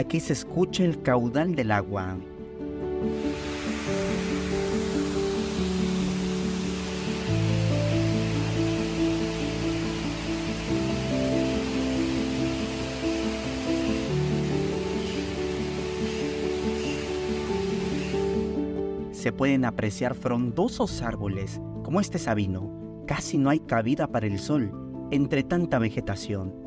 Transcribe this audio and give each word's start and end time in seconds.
aquí 0.00 0.18
se 0.18 0.32
escucha 0.32 0.82
el 0.82 1.02
caudal 1.02 1.54
del 1.54 1.70
agua. 1.70 2.16
Se 19.12 19.32
pueden 19.32 19.66
apreciar 19.66 20.14
frondosos 20.14 21.02
árboles, 21.02 21.60
como 21.84 22.00
este 22.00 22.18
sabino. 22.18 23.04
Casi 23.06 23.36
no 23.36 23.50
hay 23.50 23.60
cabida 23.60 24.06
para 24.06 24.26
el 24.26 24.38
sol 24.38 24.72
entre 25.10 25.42
tanta 25.42 25.78
vegetación. 25.78 26.59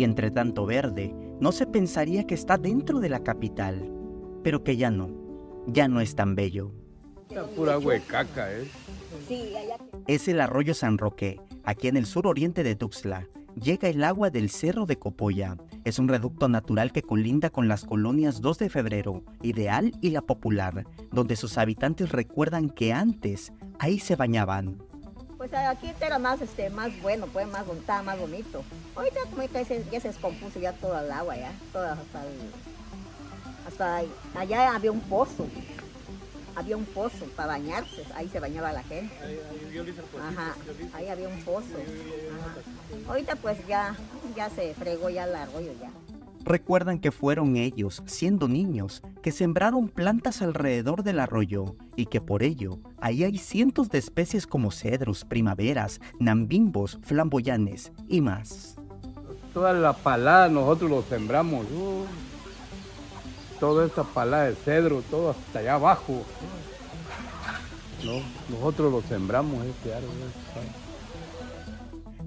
Y 0.00 0.04
entre 0.04 0.30
tanto 0.30 0.64
verde, 0.64 1.14
no 1.40 1.52
se 1.52 1.66
pensaría 1.66 2.26
que 2.26 2.32
está 2.32 2.56
dentro 2.56 3.00
de 3.00 3.10
la 3.10 3.22
capital, 3.22 3.92
pero 4.42 4.64
que 4.64 4.78
ya 4.78 4.90
no, 4.90 5.10
ya 5.66 5.88
no 5.88 6.00
es 6.00 6.14
tan 6.14 6.34
bello. 6.34 6.72
pura 7.54 7.78
huecaca, 7.78 8.50
¿eh? 8.50 8.66
Es 10.06 10.26
el 10.26 10.40
arroyo 10.40 10.72
San 10.72 10.96
Roque, 10.96 11.38
aquí 11.64 11.88
en 11.88 11.98
el 11.98 12.06
sur 12.06 12.26
oriente 12.26 12.62
de 12.62 12.76
Tuxtla. 12.76 13.28
Llega 13.62 13.90
el 13.90 14.02
agua 14.02 14.30
del 14.30 14.48
Cerro 14.48 14.86
de 14.86 14.98
Copolla. 14.98 15.58
Es 15.84 15.98
un 15.98 16.08
reducto 16.08 16.48
natural 16.48 16.92
que 16.92 17.02
colinda 17.02 17.50
con 17.50 17.68
las 17.68 17.84
colonias 17.84 18.40
2 18.40 18.56
de 18.56 18.70
febrero, 18.70 19.22
Ideal 19.42 19.92
y 20.00 20.12
La 20.12 20.22
Popular, 20.22 20.86
donde 21.12 21.36
sus 21.36 21.58
habitantes 21.58 22.10
recuerdan 22.10 22.70
que 22.70 22.94
antes 22.94 23.52
ahí 23.78 23.98
se 23.98 24.16
bañaban. 24.16 24.78
Aquí 25.52 25.92
era 26.00 26.18
más, 26.18 26.40
este, 26.40 26.70
más 26.70 26.90
bueno, 27.02 27.26
pues 27.26 27.46
más, 27.48 27.66
estaba 27.68 28.02
más 28.02 28.18
bonito. 28.18 28.62
Ahorita 28.94 29.20
como 29.30 29.42
ya 29.42 29.64
se, 29.64 29.84
ya 29.90 30.00
se 30.00 30.08
descompuso 30.08 30.60
ya 30.60 30.72
toda 30.72 31.04
el 31.04 31.10
agua, 31.10 31.36
ya, 31.36 31.52
toda 31.72 31.92
hasta, 31.92 32.22
hasta 33.66 34.02
allá 34.38 34.74
había 34.74 34.92
un 34.92 35.00
pozo, 35.00 35.46
había 36.54 36.76
un 36.76 36.84
pozo 36.84 37.24
para 37.36 37.48
bañarse, 37.48 38.04
ahí 38.14 38.28
se 38.28 38.38
bañaba 38.38 38.72
la 38.72 38.82
gente. 38.84 39.12
Ajá, 40.20 40.54
ahí 40.94 41.08
había 41.08 41.28
un 41.28 41.42
pozo. 41.42 41.78
Ahorita 43.08 43.36
pues 43.36 43.66
ya, 43.66 43.96
ya 44.36 44.50
se 44.50 44.74
fregó 44.74 45.10
ya 45.10 45.24
el 45.24 45.34
arroyo 45.34 45.72
ya. 45.80 45.90
Recuerdan 46.44 46.98
que 46.98 47.10
fueron 47.10 47.56
ellos, 47.56 48.02
siendo 48.06 48.48
niños, 48.48 49.02
que 49.22 49.30
sembraron 49.30 49.88
plantas 49.88 50.40
alrededor 50.40 51.02
del 51.02 51.20
arroyo 51.20 51.76
y 51.96 52.06
que 52.06 52.20
por 52.20 52.42
ello 52.42 52.78
ahí 53.00 53.24
hay 53.24 53.36
cientos 53.38 53.90
de 53.90 53.98
especies 53.98 54.46
como 54.46 54.70
cedros, 54.70 55.24
primaveras, 55.24 56.00
nambimbos, 56.18 56.98
flamboyanes 57.02 57.92
y 58.08 58.20
más. 58.22 58.76
Toda 59.52 59.72
la 59.72 59.92
palada 59.92 60.48
nosotros 60.48 60.90
lo 60.90 61.02
sembramos. 61.02 61.66
Uh, 61.66 62.06
toda 63.58 63.86
esta 63.86 64.02
palada 64.02 64.44
de 64.44 64.54
cedro, 64.54 65.02
todo 65.10 65.30
hasta 65.30 65.58
allá 65.58 65.74
abajo. 65.74 66.22
No, 68.04 68.22
nosotros 68.48 68.90
lo 68.90 69.02
sembramos 69.02 69.64
este 69.66 69.92
árbol. 69.92 70.10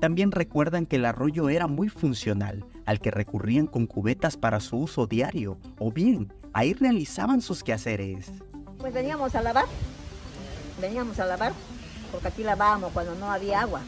También 0.00 0.30
recuerdan 0.30 0.86
que 0.86 0.96
el 0.96 1.06
arroyo 1.06 1.48
era 1.48 1.66
muy 1.66 1.88
funcional, 1.88 2.64
al 2.84 3.00
que 3.00 3.10
recurrían 3.10 3.66
con 3.66 3.86
cubetas 3.86 4.36
para 4.36 4.60
su 4.60 4.76
uso 4.76 5.06
diario, 5.06 5.58
o 5.78 5.90
bien 5.90 6.32
ahí 6.52 6.74
realizaban 6.74 7.40
sus 7.40 7.62
quehaceres. 7.62 8.30
Pues 8.78 8.92
veníamos 8.92 9.34
a 9.34 9.42
lavar, 9.42 9.64
veníamos 10.80 11.18
a 11.18 11.26
lavar, 11.26 11.52
porque 12.12 12.28
aquí 12.28 12.42
lavábamos 12.42 12.92
cuando 12.92 13.14
no 13.14 13.30
había 13.30 13.60
agua. 13.60 13.80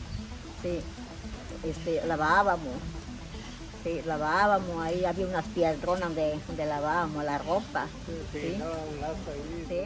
Sí, 0.62 0.81
este, 1.62 2.06
lavábamos, 2.06 2.75
sí, 3.84 4.00
lavábamos, 4.06 4.83
ahí 4.83 5.04
había 5.04 5.27
unas 5.27 5.44
piedronas 5.47 6.09
donde, 6.09 6.38
donde 6.47 6.66
lavábamos 6.66 7.25
la 7.25 7.38
ropa. 7.38 7.87
Sí, 8.33 8.56
sí. 9.69 9.84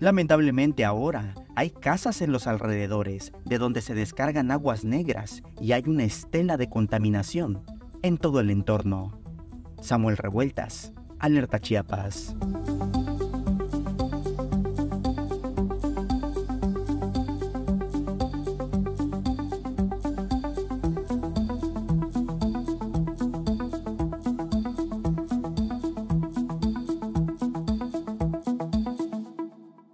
Lamentablemente 0.00 0.84
ahora 0.84 1.34
hay 1.56 1.70
casas 1.70 2.22
en 2.22 2.30
los 2.30 2.46
alrededores 2.46 3.32
de 3.44 3.58
donde 3.58 3.80
se 3.80 3.94
descargan 3.94 4.52
aguas 4.52 4.84
negras 4.84 5.42
y 5.60 5.72
hay 5.72 5.82
una 5.86 6.04
estela 6.04 6.56
de 6.56 6.68
contaminación 6.68 7.64
en 8.02 8.16
todo 8.16 8.38
el 8.40 8.50
entorno. 8.50 9.20
Samuel 9.80 10.16
Revueltas, 10.16 10.92
Alerta 11.18 11.58
Chiapas. 11.58 12.36